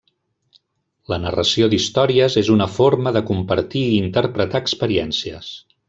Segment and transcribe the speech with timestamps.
[1.13, 5.53] La narració d'històries és una forma de compartir i interpretar experiències.